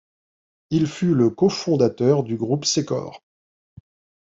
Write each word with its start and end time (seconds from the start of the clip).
Il 0.71 0.87
fut 0.87 1.13
le 1.13 1.29
cofondateur 1.29 2.23
du 2.23 2.35
Groupe 2.35 2.65
Sécor. 2.65 3.21